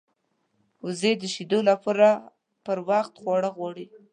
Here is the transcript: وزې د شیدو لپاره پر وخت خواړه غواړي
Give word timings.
وزې 0.85 1.11
د 1.21 1.23
شیدو 1.33 1.59
لپاره 1.69 2.07
پر 2.65 2.77
وخت 2.89 3.13
خواړه 3.21 3.49
غواړي 3.57 3.85